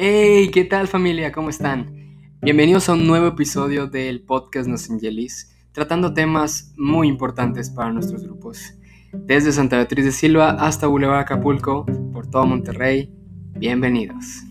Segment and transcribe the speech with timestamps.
[0.00, 1.32] Hey, ¿qué tal familia?
[1.32, 1.92] ¿Cómo están?
[2.40, 8.22] Bienvenidos a un nuevo episodio del podcast Nos Angelis, tratando temas muy importantes para nuestros
[8.22, 8.60] grupos.
[9.12, 13.12] Desde Santa Beatriz de Silva hasta Boulevard Acapulco, por todo Monterrey,
[13.56, 14.44] bienvenidos.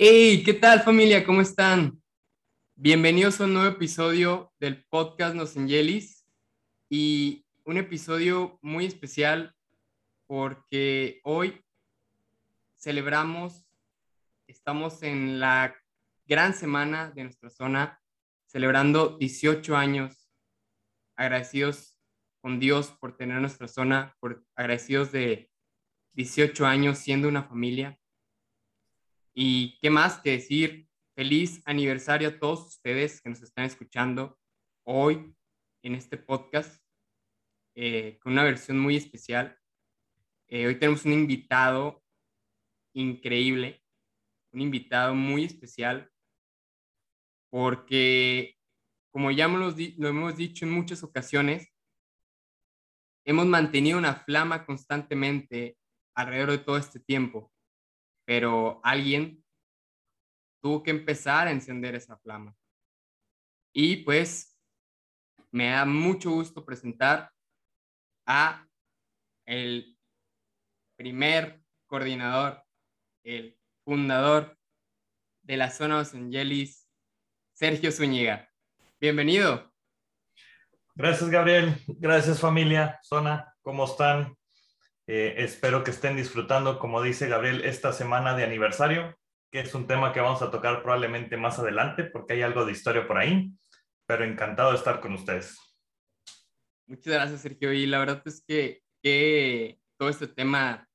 [0.00, 1.26] Hey, ¿qué tal familia?
[1.26, 2.00] ¿Cómo están?
[2.76, 6.24] Bienvenidos a un nuevo episodio del podcast Nos Angelis
[6.88, 9.56] y un episodio muy especial
[10.28, 11.64] porque hoy
[12.76, 13.66] celebramos,
[14.46, 15.74] estamos en la
[16.26, 18.00] gran semana de nuestra zona,
[18.46, 20.30] celebrando 18 años,
[21.16, 21.98] agradecidos
[22.40, 25.50] con Dios por tener nuestra zona, por agradecidos de
[26.12, 27.98] 18 años siendo una familia
[29.40, 34.36] y qué más que decir, feliz aniversario a todos ustedes que nos están escuchando
[34.84, 35.32] hoy
[35.84, 36.82] en este podcast
[37.76, 39.56] eh, con una versión muy especial.
[40.48, 42.02] Eh, hoy tenemos un invitado
[42.94, 43.80] increíble,
[44.50, 46.10] un invitado muy especial,
[47.48, 48.58] porque
[49.12, 51.72] como ya lo hemos dicho en muchas ocasiones,
[53.24, 55.78] hemos mantenido una flama constantemente
[56.16, 57.52] alrededor de todo este tiempo
[58.28, 59.42] pero alguien
[60.60, 62.54] tuvo que empezar a encender esa flama.
[63.72, 64.60] Y pues
[65.50, 67.32] me da mucho gusto presentar
[68.26, 68.68] a
[69.46, 69.96] el
[70.98, 72.62] primer coordinador,
[73.24, 74.58] el fundador
[75.40, 76.86] de la zona Los Angelis,
[77.54, 78.52] Sergio Zúñiga.
[79.00, 79.72] Bienvenido.
[80.94, 81.82] Gracias, Gabriel.
[81.86, 83.00] Gracias, familia.
[83.02, 84.37] Zona, ¿cómo están?
[85.10, 89.18] Eh, espero que estén disfrutando, como dice Gabriel, esta semana de aniversario,
[89.50, 92.72] que es un tema que vamos a tocar probablemente más adelante, porque hay algo de
[92.72, 93.50] historia por ahí,
[94.06, 95.58] pero encantado de estar con ustedes.
[96.86, 97.72] Muchas gracias, Sergio.
[97.72, 100.86] Y la verdad es que, que todo este tema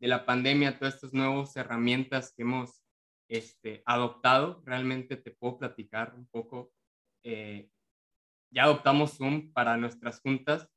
[0.00, 2.82] de la pandemia, todas estas nuevas herramientas que hemos
[3.28, 6.72] este, adoptado, realmente te puedo platicar un poco.
[7.24, 7.70] Eh,
[8.52, 10.68] ya adoptamos Zoom para nuestras juntas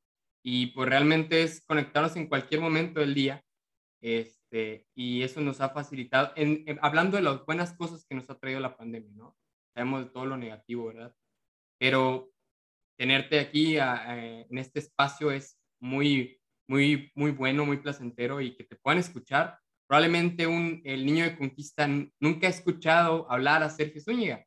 [0.46, 3.42] y pues realmente es conectarnos en cualquier momento del día.
[4.02, 6.34] Este, y eso nos ha facilitado,
[6.82, 9.34] hablando de las buenas cosas que nos ha traído la pandemia, ¿no?
[9.74, 11.16] Sabemos de todo lo negativo, ¿verdad?
[11.80, 12.30] Pero
[12.98, 16.38] tenerte aquí en este espacio es muy,
[16.68, 19.58] muy, muy bueno, muy placentero y que te puedan escuchar.
[19.88, 21.88] Probablemente un, el niño de conquista
[22.20, 24.44] nunca ha escuchado hablar a Sergio Zúñiga.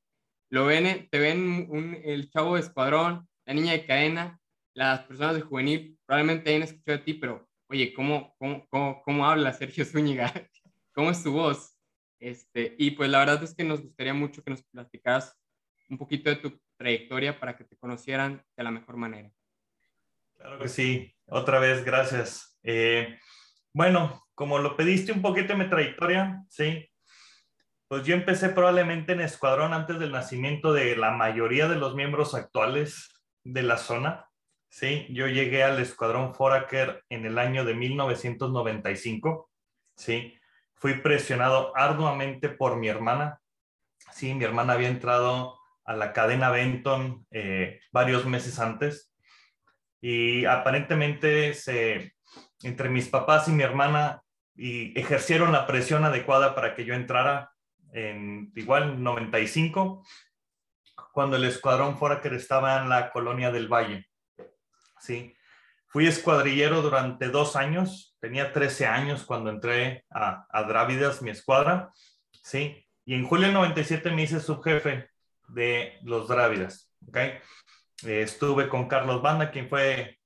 [0.51, 4.39] Lo ven, te ven un, el chavo de escuadrón, la niña de cadena,
[4.77, 9.51] las personas de juvenil probablemente hayan escuchado de ti, pero oye, ¿cómo, cómo, cómo, habla
[9.51, 10.31] Sergio Zúñiga?
[10.93, 11.75] ¿Cómo es su voz?
[12.19, 15.35] Este, y pues la verdad es que nos gustaría mucho que nos platicaras
[15.89, 19.31] un poquito de tu trayectoria para que te conocieran de la mejor manera.
[20.35, 21.11] Claro que sí.
[21.25, 22.59] Otra vez, gracias.
[22.61, 23.17] Eh,
[23.73, 26.87] bueno, como lo pediste un poquito de mi trayectoria, sí.
[27.87, 32.35] Pues yo empecé probablemente en Escuadrón antes del nacimiento de la mayoría de los miembros
[32.35, 33.09] actuales
[33.43, 34.26] de la zona.
[34.69, 39.49] Sí, yo llegué al Escuadrón Foraker en el año de 1995.
[39.95, 40.37] Sí,
[40.75, 43.41] fui presionado arduamente por mi hermana.
[44.11, 49.13] Sí, mi hermana había entrado a la cadena Benton eh, varios meses antes
[50.01, 52.13] y aparentemente se,
[52.61, 54.21] entre mis papás y mi hermana
[54.55, 57.51] y ejercieron la presión adecuada para que yo entrara
[57.93, 60.03] en igual 95
[61.13, 64.06] cuando el escuadrón Foraker estaba en la colonia del Valle.
[64.99, 65.35] ¿Sí?
[65.87, 71.91] Fui escuadrillero durante dos años, tenía 13 años cuando entré a, Drávidas, mi escuadra,
[72.43, 72.85] ¿sí?
[73.05, 75.09] Y en julio del 97 me hice subjefe
[75.47, 77.17] de los Drávidas, ¿ok?
[77.17, 77.41] Eh,
[78.03, 80.19] estuve con Carlos Banda, quien fue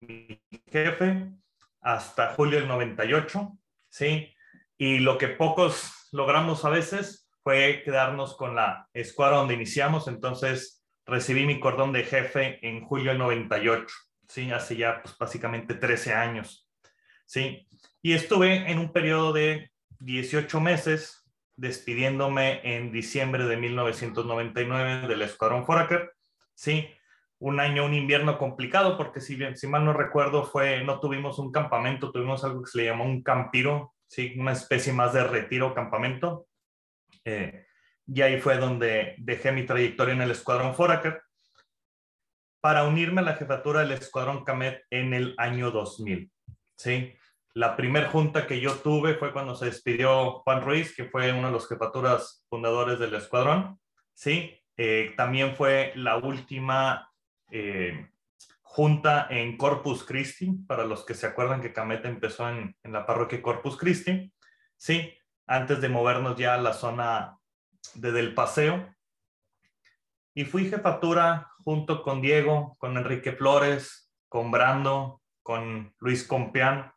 [0.00, 1.32] mi jefe,
[1.80, 4.34] hasta julio del 98, ¿sí?
[4.76, 10.81] Y lo que pocos logramos a veces fue quedarnos con la escuadra donde iniciamos, entonces
[11.06, 13.86] recibí mi cordón de jefe en julio del 98,
[14.28, 14.50] ¿sí?
[14.50, 16.68] Hace ya pues, básicamente 13 años,
[17.26, 17.66] ¿sí?
[18.02, 19.70] Y estuve en un periodo de
[20.00, 21.22] 18 meses
[21.56, 26.12] despidiéndome en diciembre de 1999 del Escuadrón Foraker,
[26.54, 26.88] ¿sí?
[27.38, 31.38] Un año, un invierno complicado porque si, bien, si mal no recuerdo fue, no tuvimos
[31.38, 34.34] un campamento, tuvimos algo que se le llamó un campiro, ¿sí?
[34.38, 36.46] Una especie más de retiro campamento.
[37.24, 37.66] Eh,
[38.12, 41.22] y ahí fue donde dejé mi trayectoria en el Escuadrón Foraker
[42.60, 46.30] para unirme a la jefatura del Escuadrón Camet en el año 2000.
[46.76, 47.14] ¿sí?
[47.54, 51.48] la primer junta que yo tuve fue cuando se despidió Juan Ruiz, que fue uno
[51.48, 53.78] de los jefaturas fundadores del escuadrón.
[54.14, 57.10] Sí, eh, también fue la última
[57.50, 58.08] eh,
[58.62, 63.04] junta en Corpus Christi, para los que se acuerdan que Cameta empezó en, en, la
[63.04, 64.32] parroquia Corpus Christi.
[64.78, 65.14] Sí,
[65.46, 67.38] antes de movernos ya a la zona
[67.94, 68.94] de Del Paseo.
[70.34, 76.92] Y fui jefatura junto con Diego, con Enrique Flores, con Brando, con Luis Compián,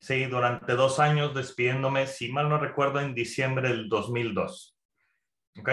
[0.00, 4.78] Sí, durante dos años despidiéndome, si mal no recuerdo, en diciembre del 2002.
[5.58, 5.70] ¿Ok?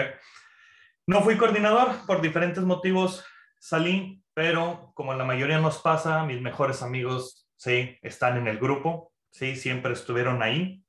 [1.06, 3.24] No fui coordinador por diferentes motivos,
[3.60, 9.12] salí, pero como la mayoría nos pasa, mis mejores amigos, sí, están en el grupo,
[9.30, 10.82] sí, siempre estuvieron ahí.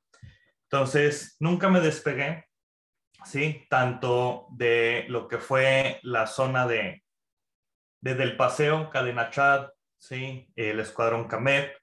[0.63, 2.44] Entonces, nunca me despegué,
[3.25, 7.03] sí, tanto de lo que fue la zona de,
[8.01, 11.75] desde el paseo, Cadena Chad, sí, el Escuadrón Camet,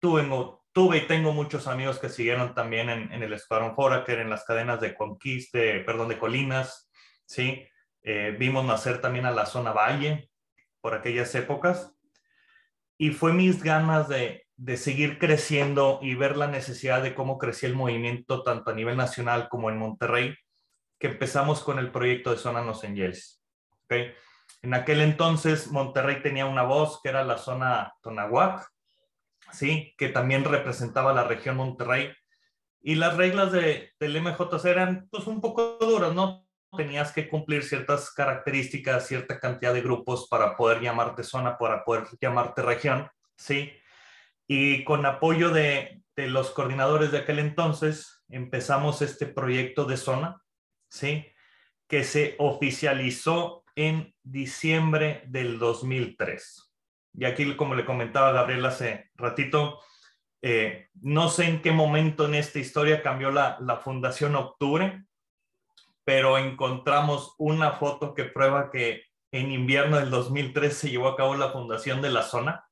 [0.00, 4.80] tuve y tengo muchos amigos que siguieron también en, el Escuadrón Foraker, en las cadenas
[4.80, 6.90] de conquista, perdón, de colinas,
[7.26, 7.68] ¿sí?
[8.02, 10.30] Eh, vimos nacer también a la zona Valle
[10.80, 11.94] por aquellas épocas.
[12.98, 17.68] Y fue mis ganas de, de seguir creciendo y ver la necesidad de cómo crecía
[17.68, 20.34] el movimiento tanto a nivel nacional como en Monterrey,
[21.02, 23.42] que empezamos con el proyecto de Zona Los Angeles.
[23.86, 24.14] ¿okay?
[24.62, 28.70] En aquel entonces Monterrey tenía una voz que era la zona Tonahuac,
[29.50, 29.96] ¿sí?
[29.98, 32.12] que también representaba la región Monterrey.
[32.82, 36.46] Y las reglas de, del MJC eran pues un poco duras, ¿no?
[36.76, 42.04] Tenías que cumplir ciertas características, cierta cantidad de grupos para poder llamarte zona, para poder
[42.20, 43.72] llamarte región, ¿sí?
[44.46, 50.42] Y con apoyo de, de los coordinadores de aquel entonces, empezamos este proyecto de zona,
[50.92, 51.26] ¿sí?
[51.88, 56.70] Que se oficializó en diciembre del 2003.
[57.14, 59.80] Y aquí, como le comentaba Gabriel hace ratito,
[60.42, 65.04] eh, no sé en qué momento en esta historia cambió la, la Fundación Octubre,
[66.04, 71.36] pero encontramos una foto que prueba que en invierno del 2003 se llevó a cabo
[71.36, 72.66] la fundación de la zona.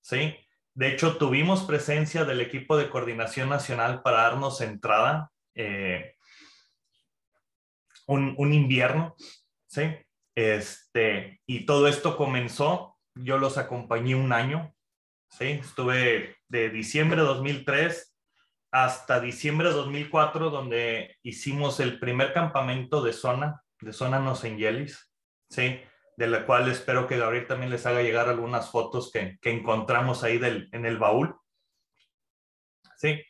[0.00, 0.34] ¿sí?
[0.72, 6.13] De hecho, tuvimos presencia del equipo de coordinación nacional para darnos entrada eh,
[8.06, 9.14] un, un, invierno.
[9.66, 9.94] ¿sí?
[10.34, 14.74] Este, y todo esto comenzó yo los acompañé un año,
[15.30, 15.44] ¿sí?
[15.44, 18.12] Estuve de diciembre de 2003
[18.72, 25.12] hasta diciembre de 2004, donde hicimos el primer campamento de zona, de zona Nosengelis,
[25.48, 25.80] ¿sí?
[26.16, 30.24] De la cual espero que Gabriel también les haga llegar algunas fotos que, que encontramos
[30.24, 31.36] ahí del, en el baúl,
[32.96, 33.22] ¿sí?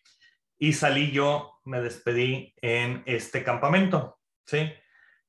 [0.59, 4.73] Y salí yo, me despedí en este campamento, ¿sí?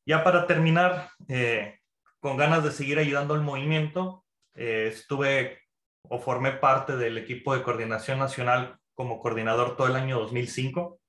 [0.06, 1.80] Ya para terminar, eh,
[2.20, 5.60] con ganas de seguir ayudando al movimiento, eh, estuve
[6.08, 11.00] o formé parte del equipo de coordinación nacional como coordinador todo el año 2005.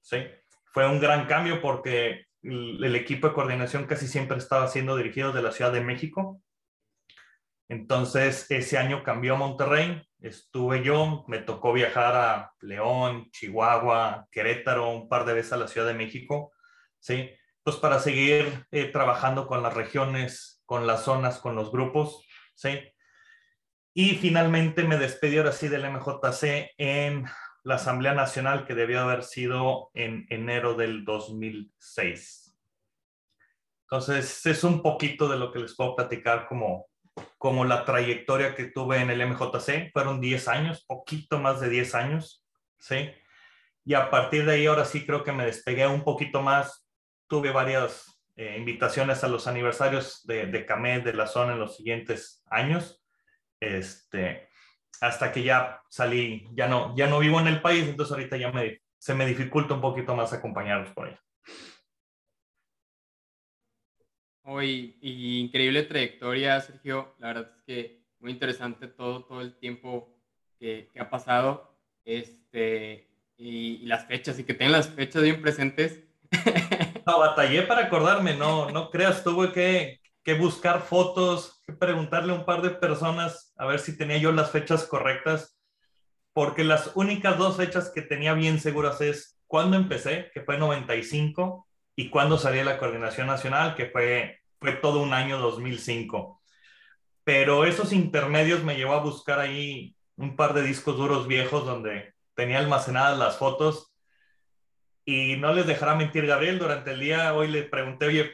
[0.00, 0.24] ¿sí?
[0.72, 5.32] Fue un gran cambio porque el, el equipo de coordinación casi siempre estaba siendo dirigido
[5.32, 6.42] de la Ciudad de México.
[7.68, 14.90] Entonces, ese año cambió a Monterrey, estuve yo, me tocó viajar a León, Chihuahua, Querétaro,
[14.90, 16.52] un par de veces a la Ciudad de México,
[16.98, 17.30] ¿sí?
[17.62, 22.80] Pues para seguir eh, trabajando con las regiones, con las zonas, con los grupos, ¿sí?
[23.92, 27.26] Y finalmente me despedí ahora sí del MJC en
[27.64, 32.56] la Asamblea Nacional que debió haber sido en enero del 2006.
[33.82, 36.86] Entonces, es un poquito de lo que les puedo platicar como,
[37.38, 39.90] como la trayectoria que tuve en el MJC.
[39.92, 42.46] Fueron 10 años, poquito más de 10 años,
[42.78, 43.10] ¿sí?
[43.84, 46.86] Y a partir de ahí, ahora sí creo que me despegué un poquito más.
[47.30, 52.42] Tuve varias eh, invitaciones a los aniversarios de, de de la zona en los siguientes
[52.50, 53.02] años.
[53.60, 54.48] Este,
[55.00, 58.50] hasta que ya salí, ya no, ya no vivo en el país, entonces ahorita ya
[58.50, 61.22] me, se me dificulta un poquito más acompañarlos por allá.
[64.42, 67.14] Hoy, y increíble trayectoria, Sergio.
[67.20, 70.18] La verdad es que muy interesante todo, todo el tiempo
[70.58, 75.40] que, que ha pasado este, y, y, las fechas, y que tengan las fechas bien
[75.40, 76.02] presentes.
[77.10, 82.36] No, batallé para acordarme, no, no creas, tuve que, que buscar fotos, que preguntarle a
[82.36, 85.58] un par de personas a ver si tenía yo las fechas correctas,
[86.32, 91.66] porque las únicas dos fechas que tenía bien seguras es cuando empecé, que fue 95,
[91.96, 96.40] y cuando salí la coordinación nacional, que fue, fue todo un año 2005.
[97.24, 102.14] Pero esos intermedios me llevó a buscar ahí un par de discos duros viejos donde
[102.34, 103.89] tenía almacenadas las fotos
[105.10, 108.30] y no les dejará mentir Gabriel, durante el día hoy le pregunté, oye,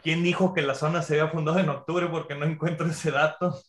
[0.00, 2.06] ¿quién dijo que la zona se había fundado en octubre?
[2.06, 3.60] Porque no encuentro ese dato.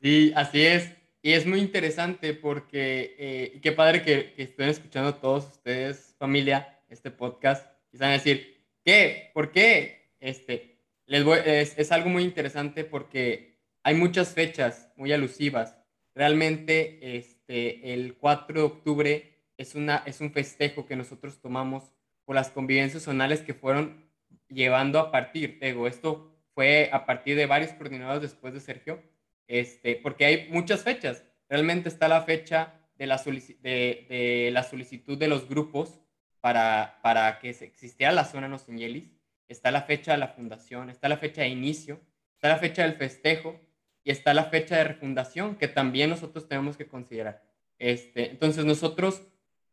[0.00, 0.92] Sí, así es.
[1.22, 7.10] y es muy interesante porque, eh, qué padre que, estén escuchando todos ustedes, familia, este
[7.10, 9.32] podcast, y van a decir, ¿qué?
[9.34, 10.12] ¿Por qué?
[10.20, 10.78] Este,
[11.08, 15.76] es, es algo muy interesante porque hay muchas fechas muy alusivas.
[16.14, 21.92] Realmente, este, el 4 de octubre es, una, es un festejo que nosotros tomamos
[22.24, 24.10] por las convivencias zonales que fueron
[24.48, 29.02] llevando a partir, digo, esto fue a partir de varios coordinadores después de Sergio,
[29.46, 31.24] este, porque hay muchas fechas.
[31.48, 36.00] Realmente está la fecha de la, de, de la solicitud de los grupos
[36.40, 39.10] para, para que existiera la zona Nocengelis,
[39.48, 42.00] está la fecha de la fundación, está la fecha de inicio,
[42.34, 43.60] está la fecha del festejo
[44.02, 47.42] y está la fecha de refundación que también nosotros tenemos que considerar.
[47.78, 49.22] Este, entonces nosotros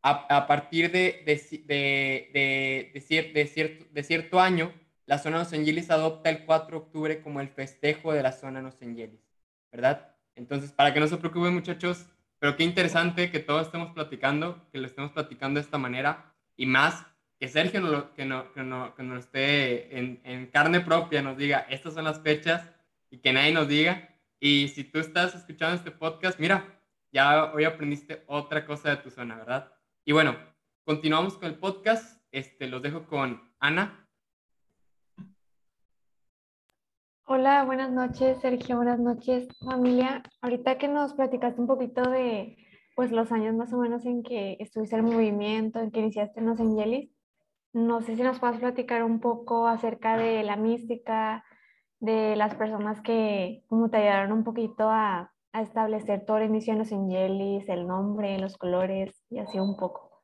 [0.04, 1.24] a, partir de,
[4.04, 4.74] cierto, año,
[5.06, 8.62] la zona Los Angeles adopta el 4 de octubre como el festejo de la zona
[8.62, 9.22] Los Angeles,
[9.72, 10.14] ¿verdad?
[10.36, 12.06] Entonces, para que no se preocupen muchachos,
[12.38, 16.66] pero qué interesante que todos estemos platicando, que lo estemos platicando de esta manera y
[16.66, 17.06] más
[17.40, 18.54] que Sergio que, no,
[18.96, 22.70] que, esté en, en, carne propia, nos diga, estas son las fechas
[23.10, 24.10] y que nadie nos diga.
[24.40, 26.66] Y si tú estás escuchando este podcast, mira,
[27.14, 29.73] ya hoy aprendiste otra cosa de tu zona, ¿verdad?
[30.06, 30.36] Y bueno,
[30.84, 32.22] continuamos con el podcast.
[32.30, 34.06] Este, los dejo con Ana.
[37.24, 38.76] Hola, buenas noches, Sergio.
[38.76, 40.22] Buenas noches, familia.
[40.42, 42.58] Ahorita que nos platicaste un poquito de
[42.98, 46.48] pues los años más o menos en que estuviste el movimiento, en que iniciaste en
[46.48, 47.10] los Angelis,
[47.72, 51.46] no sé si nos puedes platicar un poco acerca de la mística,
[52.02, 56.74] de las personas que como te ayudaron un poquito a a establecer todo el inicio
[56.74, 60.24] en los Ingelis, el nombre, los colores y así un poco.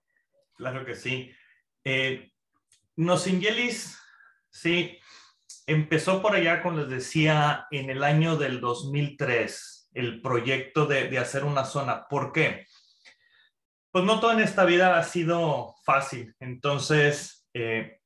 [0.56, 1.32] Claro que sí.
[1.84, 2.32] Eh,
[2.96, 3.98] los Ingelis,
[4.50, 4.98] sí,
[5.68, 11.20] empezó por allá, como les decía, en el año del 2003, el proyecto de, de
[11.20, 12.08] hacer una zona.
[12.08, 12.66] ¿Por qué?
[13.92, 16.36] Pues no todo en esta vida ha sido fácil.
[16.40, 17.99] Entonces, eh,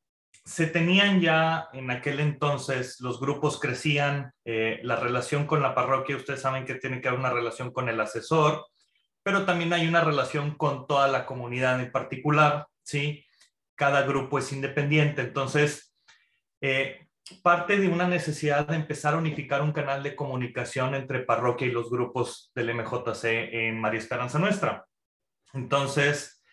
[0.46, 6.18] se tenían ya en aquel entonces, los grupos crecían, eh, la relación con la parroquia,
[6.18, 8.66] ustedes saben que tiene que haber una relación con el asesor,
[9.24, 13.26] pero también hay una relación con toda la comunidad en particular, ¿sí?
[13.76, 15.96] Cada grupo es independiente, entonces,
[16.60, 17.08] eh,
[17.42, 21.72] parte de una necesidad de empezar a unificar un canal de comunicación entre parroquia y
[21.72, 23.24] los grupos del MJC
[23.54, 24.86] en María Esperanza Nuestra.
[25.54, 26.44] Entonces,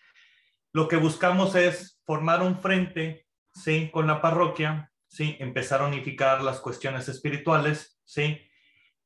[0.73, 3.26] lo que buscamos es formar un frente
[3.62, 3.90] ¿sí?
[3.93, 5.37] Con la parroquia, ¿sí?
[5.38, 8.40] Empezar a unificar las cuestiones espirituales, ¿sí?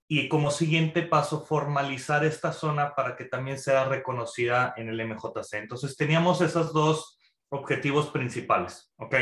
[0.06, 5.54] Y como siguiente paso, formalizar esta zona para que también sea reconocida en el MJC.
[5.54, 7.18] Entonces, teníamos esos dos
[7.48, 9.14] objetivos principales, ¿ok?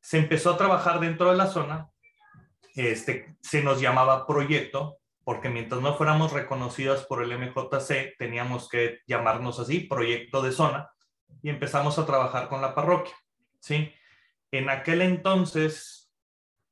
[0.00, 1.88] Se empezó a trabajar dentro de la zona,
[2.74, 9.00] este, se nos llamaba proyecto, porque mientras no fuéramos reconocidas por el MJC, teníamos que
[9.06, 10.90] llamarnos así, proyecto de zona,
[11.42, 13.14] y empezamos a trabajar con la parroquia,
[13.60, 13.92] ¿sí?
[14.56, 16.10] En aquel entonces,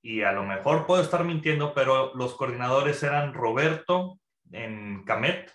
[0.03, 4.19] y a lo mejor puedo estar mintiendo, pero los coordinadores eran Roberto
[4.51, 5.55] en Camet,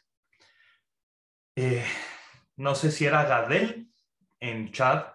[1.55, 1.85] eh,
[2.55, 3.89] no sé si era Gadel
[4.39, 5.07] en Chad,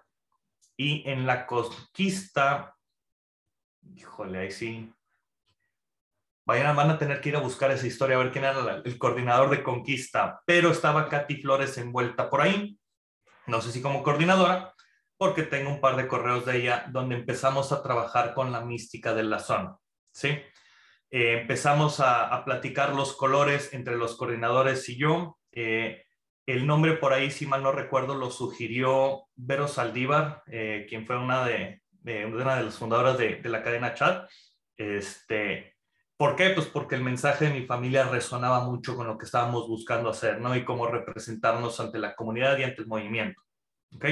[0.77, 2.75] y en la conquista,
[3.95, 4.93] híjole, ahí sí.
[6.45, 8.97] Vayan, van a tener que ir a buscar esa historia, a ver quién era el
[8.97, 12.77] coordinador de conquista, pero estaba Katy Flores envuelta por ahí,
[13.47, 14.74] no sé si como coordinadora,
[15.17, 19.13] porque tengo un par de correos de ella donde empezamos a trabajar con la mística
[19.13, 19.77] de la zona,
[20.11, 20.39] ¿sí?
[21.11, 25.37] Eh, empezamos a, platicar los colores entre los coordinadores y yo.
[25.51, 26.03] Eh,
[26.45, 31.17] el nombre por ahí, si mal no recuerdo, lo sugirió Vero Saldívar, eh, quien fue
[31.17, 34.29] una de, una de las fundadoras de, de, la cadena Chat.
[34.75, 35.75] Este,
[36.17, 36.49] ¿Por qué?
[36.49, 40.39] Pues porque el mensaje de mi familia resonaba mucho con lo que estábamos buscando hacer,
[40.39, 40.55] ¿no?
[40.55, 43.41] Y cómo representarnos ante la comunidad y ante el movimiento.
[43.95, 44.05] ¿Ok?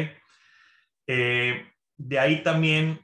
[1.08, 1.66] Eh,
[1.98, 3.00] de ahí también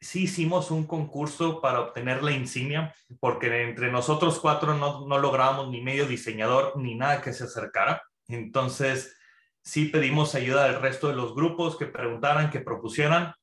[0.00, 5.70] sí hicimos un concurso para obtener la insignia, porque entre nosotros cuatro no, no lográbamos
[5.70, 8.02] ni medio diseñador ni nada que se acercara.
[8.28, 9.16] Entonces,
[9.66, 13.34] sí pedimos ayuda del resto de los grupos que preguntaran, que propusieran.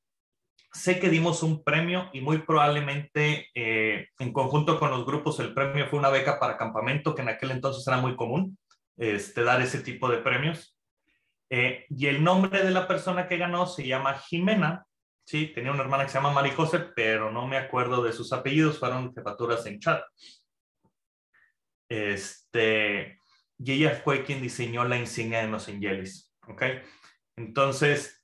[0.72, 5.54] Sé que dimos un premio y muy probablemente eh, en conjunto con los grupos el
[5.54, 8.58] premio fue una beca para campamento, que en aquel entonces era muy común
[8.98, 10.73] este, dar ese tipo de premios.
[11.50, 14.86] Eh, y el nombre de la persona que ganó se llama Jimena.
[15.26, 18.80] Sí, tenía una hermana que se llama Marijose, pero no me acuerdo de sus apellidos,
[18.80, 20.04] fueron jefaturas en chat.
[21.90, 23.18] Este,
[23.60, 26.34] y ella fue quien diseñó la insignia de los Angelis.
[26.48, 26.64] ¿Ok?
[27.38, 28.24] Entonces,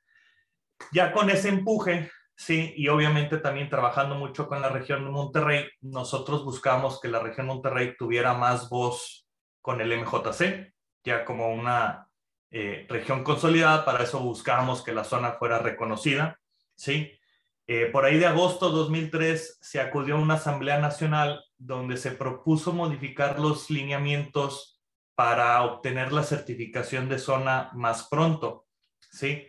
[0.91, 5.69] ya con ese empuje, sí, y obviamente también trabajando mucho con la región de Monterrey,
[5.81, 9.27] nosotros buscamos que la región de Monterrey tuviera más voz
[9.61, 10.73] con el MJC,
[11.03, 12.08] ya como una
[12.51, 13.85] eh, región consolidada.
[13.85, 16.39] Para eso buscábamos que la zona fuera reconocida.
[16.75, 17.11] ¿sí?
[17.67, 22.11] Eh, por ahí de agosto de 2003 se acudió a una asamblea nacional donde se
[22.11, 24.81] propuso modificar los lineamientos
[25.13, 28.65] para obtener la certificación de zona más pronto.
[29.11, 29.45] ¿sí?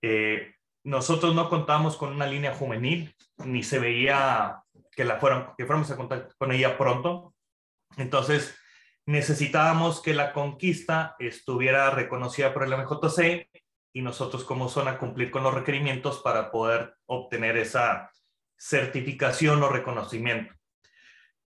[0.00, 5.64] Eh, nosotros no contábamos con una línea juvenil, ni se veía que, la fueron, que
[5.64, 7.34] fuéramos a contar con ella pronto.
[7.96, 8.56] Entonces,
[9.06, 13.48] necesitábamos que la conquista estuviera reconocida por el MJC
[13.94, 18.10] y nosotros como zona cumplir con los requerimientos para poder obtener esa
[18.56, 20.54] certificación o reconocimiento.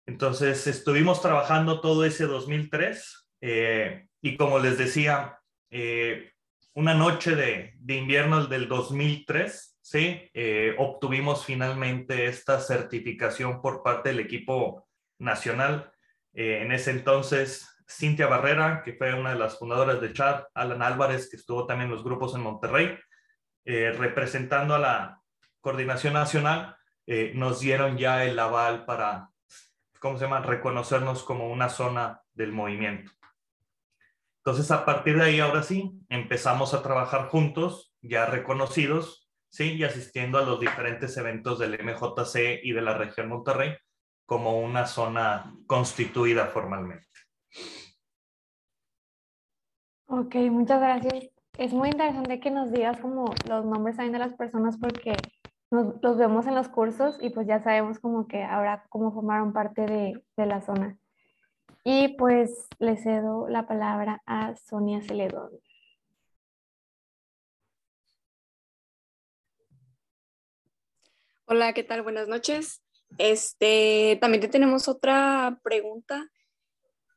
[0.05, 5.39] Entonces, estuvimos trabajando todo ese 2003 eh, y como les decía,
[5.69, 6.31] eh,
[6.73, 10.29] una noche de, de, invierno del 2003, ¿sí?
[10.33, 14.87] Eh, obtuvimos finalmente esta certificación por parte del equipo
[15.19, 15.91] nacional
[16.37, 20.83] eh, en ese entonces, Cintia Barrera, que fue una de las fundadoras de Chat, Alan
[20.83, 22.95] Álvarez, que estuvo también en los grupos en Monterrey,
[23.65, 25.21] eh, representando a la
[25.61, 26.77] coordinación nacional,
[27.07, 29.31] eh, nos dieron ya el aval para,
[29.99, 33.11] ¿cómo se llama?, reconocernos como una zona del movimiento.
[34.45, 39.73] Entonces, a partir de ahí, ahora sí, empezamos a trabajar juntos, ya reconocidos, ¿sí?
[39.73, 43.75] Y asistiendo a los diferentes eventos del MJC y de la región Monterrey,
[44.27, 47.07] como una zona constituida formalmente.
[50.05, 51.29] Ok, muchas gracias.
[51.57, 55.15] Es muy interesante que nos digas como los nombres también de las personas porque
[55.71, 59.53] nos, los vemos en los cursos y pues ya sabemos como que ahora cómo formaron
[59.53, 60.99] parte de, de la zona.
[61.85, 65.51] Y pues le cedo la palabra a Sonia Celedón.
[71.45, 72.01] Hola, ¿qué tal?
[72.03, 72.83] Buenas noches.
[73.17, 76.29] Este, también te tenemos otra pregunta.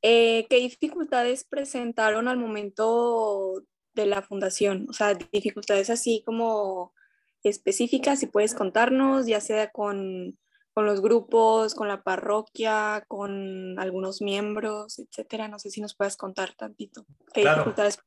[0.02, 3.62] Eh, ¿Qué dificultades presentaron al momento
[3.94, 4.86] de la fundación?
[4.88, 6.94] O sea, dificultades así como
[7.42, 10.38] específicas, si puedes contarnos, ya sea con,
[10.72, 15.48] con los grupos, con la parroquia, con algunos miembros, etcétera.
[15.48, 17.04] No sé si nos puedes contar tantito.
[17.34, 17.58] ¿Qué Claro.
[17.58, 17.98] dificultades?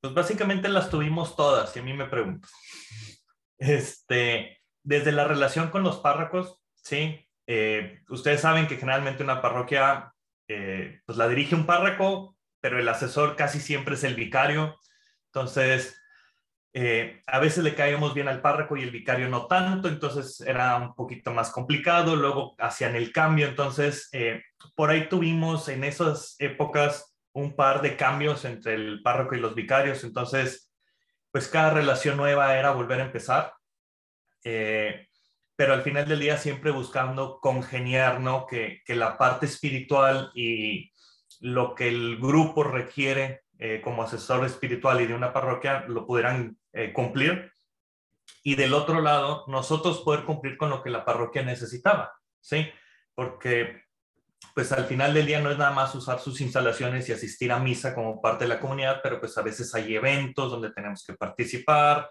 [0.00, 2.50] Pues básicamente las tuvimos todas, si a mí me preguntas.
[3.58, 7.26] Este, desde la relación con los párrocos, sí.
[7.46, 10.12] Eh, ustedes saben que generalmente una parroquia,
[10.48, 14.78] eh, pues la dirige un párroco, pero el asesor casi siempre es el vicario.
[15.26, 16.02] Entonces,
[16.74, 20.76] eh, a veces le caíamos bien al párroco y el vicario no tanto, entonces era
[20.76, 22.16] un poquito más complicado.
[22.16, 24.42] Luego hacían el cambio, entonces eh,
[24.74, 29.54] por ahí tuvimos en esas épocas un par de cambios entre el párroco y los
[29.54, 30.70] vicarios, entonces
[31.30, 33.54] pues cada relación nueva era volver a empezar.
[35.56, 38.46] Pero al final del día siempre buscando congeniar, ¿no?
[38.46, 40.92] Que, que la parte espiritual y
[41.40, 46.58] lo que el grupo requiere eh, como asesor espiritual y de una parroquia lo pudieran
[46.72, 47.52] eh, cumplir.
[48.42, 52.68] Y del otro lado, nosotros poder cumplir con lo que la parroquia necesitaba, ¿sí?
[53.14, 53.82] Porque
[54.54, 57.58] pues al final del día no es nada más usar sus instalaciones y asistir a
[57.58, 61.14] misa como parte de la comunidad, pero pues a veces hay eventos donde tenemos que
[61.14, 62.10] participar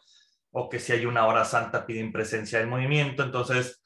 [0.51, 3.23] o que si hay una hora santa piden presencia del movimiento.
[3.23, 3.83] Entonces,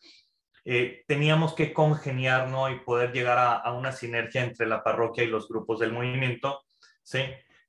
[0.63, 2.69] eh, teníamos que congeniar ¿no?
[2.69, 6.63] y poder llegar a, a, una sinergia entre la parroquia y los grupos del movimiento,
[7.03, 7.19] ¿sí?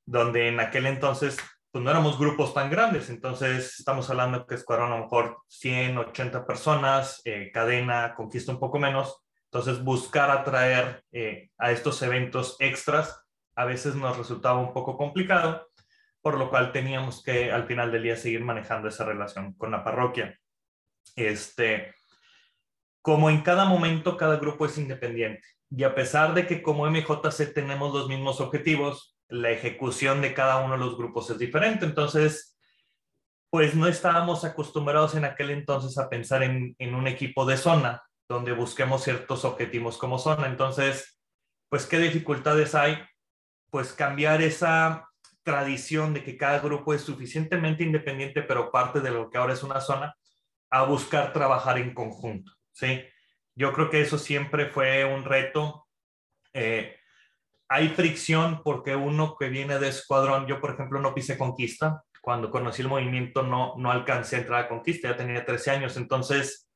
[0.05, 1.37] donde en aquel entonces
[1.77, 5.99] pues no éramos grupos tan grandes, entonces estamos hablando que Escuadrón a lo mejor 100,
[5.99, 12.57] 80 personas, eh, cadena, conquista un poco menos, entonces buscar atraer eh, a estos eventos
[12.61, 13.21] extras
[13.57, 15.69] a veces nos resultaba un poco complicado,
[16.27, 19.85] por lo cual teníamos que al final del día seguir manejando esa relación con la
[19.85, 20.37] parroquia.
[21.15, 21.95] Este,
[23.01, 27.55] como en cada momento cada grupo es independiente y a pesar de que como MJC
[27.55, 31.85] tenemos los mismos objetivos, la ejecución de cada uno de los grupos es diferente.
[31.85, 32.59] Entonces,
[33.49, 38.03] pues no estábamos acostumbrados en aquel entonces a pensar en, en, un equipo de zona
[38.29, 40.49] donde busquemos ciertos objetivos como zona.
[40.49, 41.21] Entonces,
[41.69, 42.99] pues, ¿qué dificultades hay?
[43.71, 45.07] Pues cambiar esa
[45.47, 49.63] tradición de que cada grupo es suficientemente independiente, pero parte de lo que ahora es
[49.63, 50.17] una zona,
[50.71, 53.05] a buscar trabajar en conjunto, ¿sí?
[53.55, 55.87] Yo creo que eso siempre fue un reto.
[56.53, 56.97] Eh,
[57.69, 62.51] hay fricción porque uno que viene de escuadrón, yo por ejemplo no pisé conquista, cuando
[62.51, 66.69] conocí el movimiento no, no alcancé a entrar a conquista, ya tenía 13 años, entonces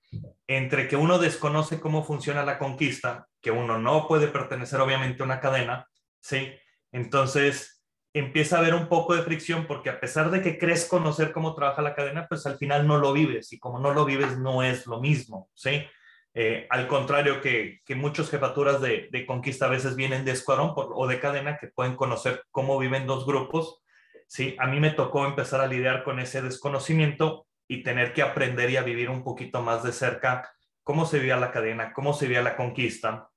[0.47, 5.27] entre que uno desconoce cómo funciona la conquista, que uno no puede pertenecer obviamente a
[5.27, 5.89] una cadena,
[6.21, 6.53] ¿sí?
[6.93, 7.80] Entonces
[8.13, 11.55] empieza a haber un poco de fricción porque a pesar de que crees conocer cómo
[11.55, 14.63] trabaja la cadena, pues al final no lo vives y como no lo vives no
[14.63, 15.85] es lo mismo, ¿sí?
[16.33, 20.73] Eh, al contrario que, que muchas jefaturas de, de, conquista a veces vienen de escuadrón
[20.77, 23.83] o de cadena que pueden conocer cómo viven dos grupos,
[24.29, 24.55] ¿sí?
[24.59, 28.77] A mí me tocó empezar a lidiar con ese desconocimiento y tener que aprender y
[28.77, 30.51] a vivir un poquito más de cerca
[30.83, 33.29] cómo se vivía la cadena, cómo se vivía la conquista.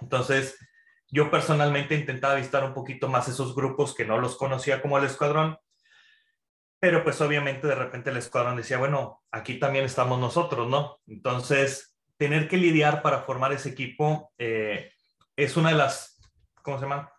[0.00, 0.56] Entonces,
[1.14, 5.04] yo personalmente intentaba visitar un poquito más esos grupos que no los conocía como el
[5.04, 5.56] escuadrón,
[6.80, 10.98] pero pues obviamente de repente el escuadrón decía, bueno, aquí también estamos nosotros, ¿no?
[11.06, 14.90] Entonces, tener que lidiar para formar ese equipo eh,
[15.36, 16.20] es una de las,
[16.62, 17.12] ¿cómo se llama?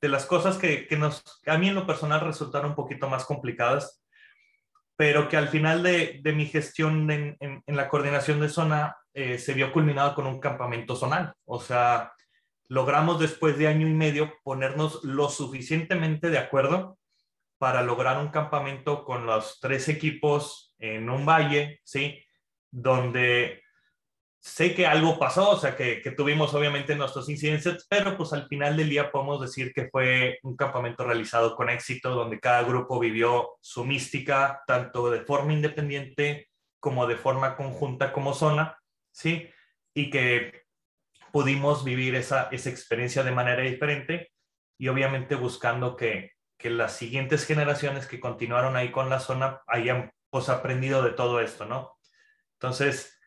[0.00, 3.24] De las cosas que, que, nos, a mí en lo personal resultaron un poquito más
[3.24, 4.04] complicadas,
[4.96, 9.38] pero que al final de, de mi gestión en, en, la coordinación de zona eh,
[9.38, 11.32] se vio culminado con un campamento zonal.
[11.44, 12.12] O sea,
[12.68, 16.98] logramos después de año y medio ponernos lo suficientemente de acuerdo
[17.58, 22.22] para lograr un campamento con los tres equipos en un valle, ¿sí?
[22.70, 23.62] Donde
[24.46, 28.76] sé que algo pasó, o sea, que, tuvimos obviamente nuestros incidentes, pero pues al final
[28.76, 33.56] del día podemos decir que fue un campamento realizado con éxito, donde cada grupo vivió
[33.60, 36.48] su mística, tanto de forma independiente
[36.78, 38.78] como de forma conjunta como zona,
[39.10, 39.48] ¿sí?
[39.94, 40.65] Y que
[41.36, 44.32] pudimos vivir esa, esa experiencia de manera diferente
[44.78, 50.10] y obviamente buscando que, que las siguientes generaciones que continuaron ahí con la zona hayan
[50.30, 51.98] pues aprendido de todo esto, ¿no?
[52.54, 53.20] Entonces,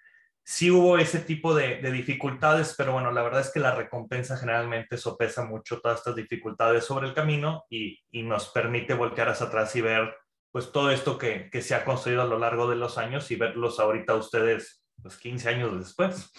[0.44, 4.38] sí hubo ese tipo de, de, dificultades, pero bueno, la verdad es que la recompensa
[4.38, 9.46] generalmente sopesa mucho todas estas dificultades sobre el camino y, y nos permite voltear hacia
[9.46, 10.18] atrás y ver
[10.52, 13.36] pues todo esto que, que, se ha construido a lo largo de los años y
[13.36, 16.32] verlos ahorita ustedes pues 15 años después.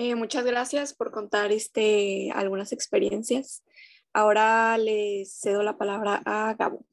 [0.00, 3.64] Eh, muchas gracias por contar este, algunas experiencias.
[4.12, 6.86] Ahora le cedo la palabra a Gabo.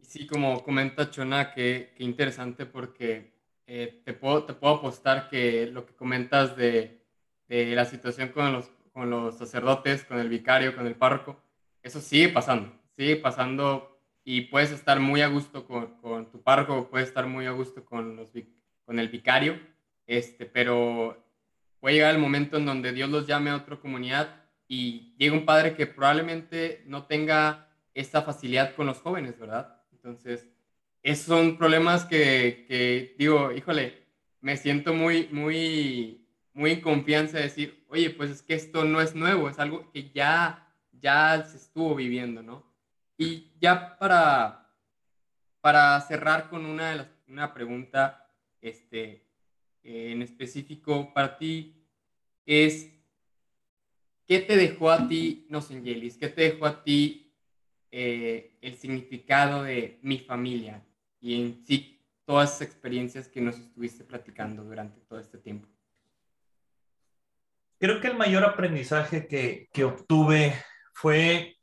[0.00, 3.34] Sí, como comenta Chona, qué, qué interesante porque
[3.66, 7.04] eh, te, puedo, te puedo apostar que lo que comentas de,
[7.46, 11.42] de, la situación con los, con los sacerdotes, con el vicario, con el párroco,
[11.82, 16.88] eso sigue pasando, sigue pasando y puedes estar muy a gusto con, con tu párroco,
[16.88, 18.30] puedes estar muy a gusto con, los,
[18.86, 19.60] con el vicario,
[20.10, 21.24] este, pero
[21.78, 25.44] puede llegar el momento en donde Dios los llame a otra comunidad y llega un
[25.44, 29.80] padre que probablemente no tenga esta facilidad con los jóvenes, ¿verdad?
[29.92, 30.48] Entonces,
[31.04, 34.02] esos son problemas que, digo, híjole,
[34.40, 39.00] me siento muy, muy, muy en confianza de decir, oye, pues es que esto no
[39.00, 42.64] es nuevo, es algo que ya, ya se estuvo viviendo, ¿no?
[43.16, 44.72] Y ya para,
[45.60, 48.28] para cerrar con una, de las, una pregunta,
[48.60, 49.29] este,
[49.82, 51.86] en específico para ti
[52.46, 52.90] es,
[54.26, 56.16] ¿qué te dejó a ti Nosengelis?
[56.16, 57.34] ¿Qué te dejó a ti
[57.90, 60.84] eh, el significado de mi familia
[61.20, 65.68] y en sí todas esas experiencias que nos estuviste platicando durante todo este tiempo?
[67.78, 70.54] Creo que el mayor aprendizaje que, que obtuve
[70.92, 71.56] fue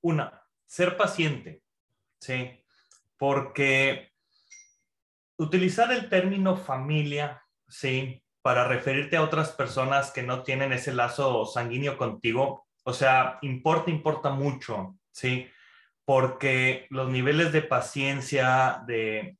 [0.00, 1.64] una, ser paciente,
[2.20, 2.64] ¿sí?
[3.16, 4.15] Porque
[5.38, 11.46] utilizar el término familia, sí, para referirte a otras personas que no tienen ese lazo
[11.46, 15.48] sanguíneo contigo, o sea, importa, importa mucho, sí,
[16.04, 19.36] porque los niveles de paciencia, de,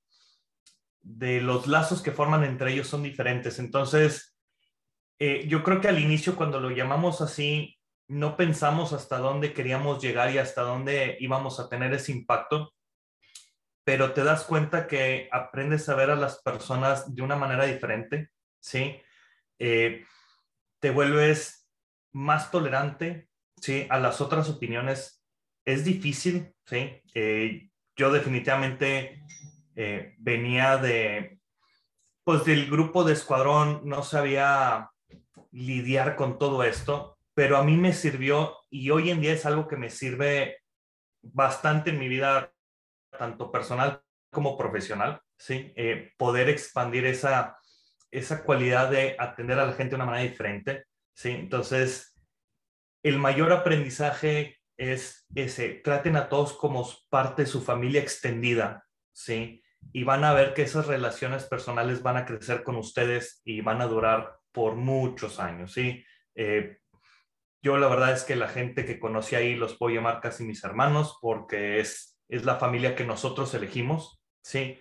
[1.00, 3.60] de los lazos que forman entre ellos son diferentes.
[3.60, 4.36] Entonces,
[5.20, 7.78] eh, yo creo que al inicio, cuando lo llamamos así,
[8.08, 12.72] no pensamos hasta dónde queríamos llegar y hasta dónde íbamos a tener ese impacto
[13.86, 18.30] pero te das cuenta que aprendes a ver a las personas de una manera diferente,
[18.58, 19.00] ¿sí?
[19.60, 20.04] Eh,
[20.80, 21.68] te vuelves
[22.10, 23.28] más tolerante,
[23.60, 23.86] ¿sí?
[23.88, 25.24] A las otras opiniones.
[25.64, 27.00] Es difícil, ¿sí?
[27.14, 29.22] Eh, yo definitivamente
[29.76, 31.38] eh, venía de,
[32.24, 34.90] pues del grupo de escuadrón, no sabía
[35.52, 39.68] lidiar con todo esto, pero a mí me sirvió y hoy en día es algo
[39.68, 40.58] que me sirve
[41.22, 42.52] bastante en mi vida
[43.16, 45.72] tanto personal como profesional, ¿sí?
[45.76, 47.58] Eh, poder expandir esa,
[48.10, 51.30] esa cualidad de atender a la gente de una manera diferente, ¿sí?
[51.30, 52.14] Entonces,
[53.02, 59.62] el mayor aprendizaje es ese, traten a todos como parte de su familia extendida, ¿sí?
[59.92, 63.80] Y van a ver que esas relaciones personales van a crecer con ustedes y van
[63.80, 66.04] a durar por muchos años, ¿sí?
[66.34, 66.78] Eh,
[67.62, 70.62] yo la verdad es que la gente que conocí ahí los puedo llamar casi mis
[70.62, 74.80] hermanos porque es es la familia que nosotros elegimos, ¿sí?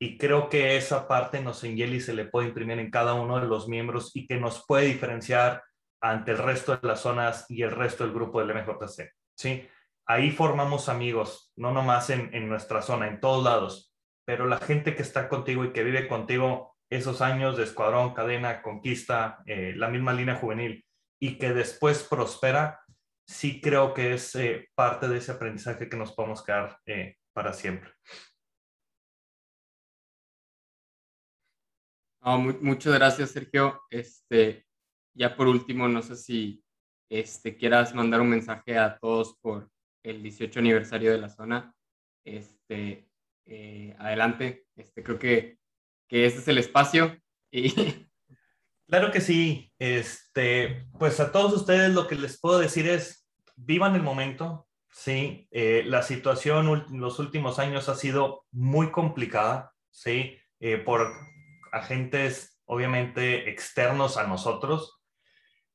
[0.00, 3.40] Y creo que esa parte nos en Yeli se le puede imprimir en cada uno
[3.40, 5.64] de los miembros y que nos puede diferenciar
[6.00, 9.10] ante el resto de las zonas y el resto del grupo del MJC.
[9.36, 9.68] ¿sí?
[10.06, 13.92] Ahí formamos amigos, no nomás en, en nuestra zona, en todos lados,
[14.24, 18.62] pero la gente que está contigo y que vive contigo esos años de escuadrón, cadena,
[18.62, 20.84] conquista, eh, la misma línea juvenil
[21.20, 22.80] y que después prospera,
[23.28, 27.52] sí creo que es eh, parte de ese aprendizaje que nos podemos quedar eh, para
[27.52, 27.92] siempre.
[32.60, 33.80] muchas gracias, Sergio.
[33.90, 34.66] Este,
[35.14, 36.62] ya por último, no sé si
[37.10, 39.70] este, quieras mandar un mensaje a todos por
[40.02, 41.74] el 18 aniversario de la zona.
[42.24, 43.08] Este,
[43.98, 45.58] adelante, este, creo que
[46.08, 47.16] que este es el espacio.
[47.52, 47.72] Y...
[48.88, 49.72] Claro que sí.
[49.78, 54.66] Este, pues a todos ustedes lo que les puedo decir es, vivan el momento.
[54.90, 61.12] Sí, eh, la situación en los últimos años ha sido muy complicada, sí, eh, por
[61.70, 64.98] agentes obviamente externos a nosotros,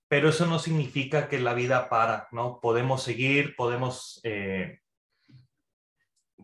[0.10, 2.60] pero eso no significa que la vida para, ¿no?
[2.60, 4.80] Podemos seguir, podemos eh,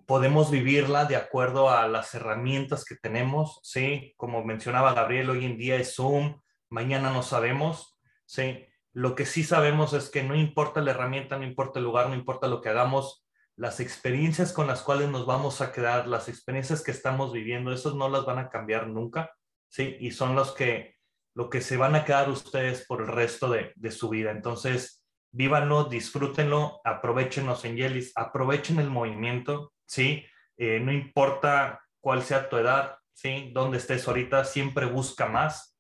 [0.06, 4.14] podemos vivirla de acuerdo a las herramientas que tenemos, ¿sí?
[4.16, 8.66] Como mencionaba Gabriel, hoy en día es Zoom, mañana no sabemos, ¿sí?
[8.94, 12.16] Lo que sí sabemos es que no importa la herramienta, no importa el lugar, no
[12.16, 16.82] importa lo que hagamos, las experiencias con las cuales nos vamos a quedar, las experiencias
[16.82, 19.36] que estamos viviendo, esas no las van a cambiar nunca,
[19.68, 19.98] ¿sí?
[20.00, 20.96] Y son los que,
[21.36, 24.32] lo que se van a quedar ustedes por el resto de, su vida.
[24.32, 30.26] Entonces, vívanlo, disfrútenlo, aprovechenos en Yelis, aprovechen el movimiento, ¿sí?
[30.58, 33.52] Eh, no importa cuál sea tu edad, ¿sí?
[33.54, 35.79] Dónde estés ahorita, siempre busca más,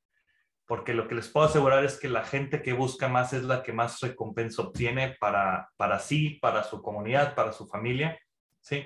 [0.69, 3.63] porque lo que les puedo asegurar es que la gente que busca más es la
[3.63, 8.19] que más recompensa obtiene para, para sí, para su comunidad, para su familia,
[8.61, 8.85] ¿sí?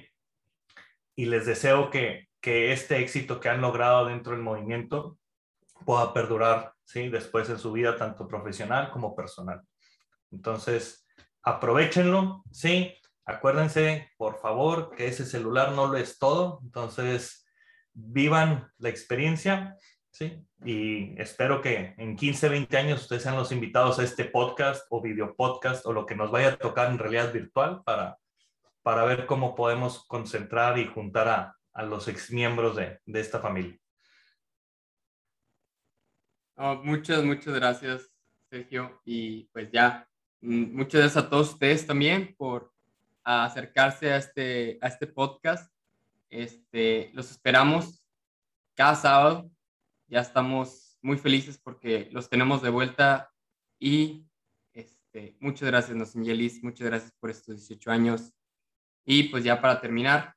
[1.13, 5.17] Y les deseo que, que este éxito que han logrado dentro del movimiento
[5.86, 7.10] pueda perdurar, ¿sí?
[7.10, 9.62] Después en su vida, tanto profesional como personal.
[10.32, 11.06] Entonces,
[11.41, 12.98] aprovechenlo, ¿sí?
[13.26, 16.62] Acuérdense, por favor, que ese celular no lo es todo.
[16.63, 17.46] Entonces,
[17.91, 19.76] vivan la experiencia,
[20.13, 20.39] ¿sí?
[20.63, 25.02] Y espero que en 15, 20 años ustedes sean los invitados a este podcast o
[25.02, 28.17] video podcast o lo que nos vaya a tocar en realidad virtual para,
[28.84, 33.78] para ver cómo podemos concentrar y juntar a, a los exmiembros de, de esta familia.
[36.84, 38.10] muchas, muchas gracias,
[38.49, 39.02] Sergio.
[39.04, 40.08] Y pues ya,
[40.41, 42.71] mm, muchas gracias a todos ustedes también por
[43.23, 45.73] acercarse a este, a este podcast.
[46.30, 48.08] Este, los esperamos
[48.76, 49.49] cada sábado.
[50.13, 53.34] Ya estamos muy felices porque los tenemos de vuelta
[53.80, 54.28] y
[54.71, 58.32] este, muchas gracias, Nosingelis, muchas gracias por estos 18 años.
[59.06, 60.36] Y pues ya para terminar,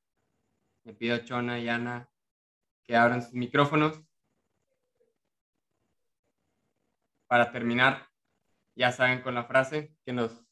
[0.85, 2.09] le pido a Chona y Ana
[2.85, 4.01] que abran sus micrófonos.
[7.27, 8.09] Para terminar,
[8.77, 10.43] ya saben con la frase que nos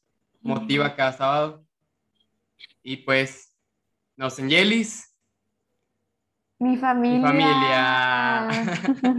[0.41, 1.65] motiva cada sábado.
[2.83, 3.57] Y pues,
[4.17, 5.14] nos en Yelis.
[6.65, 7.19] Mi familia.
[7.19, 8.47] Mi familia.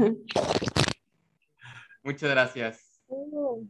[2.03, 3.01] Muchas gracias.
[3.07, 3.65] Uh.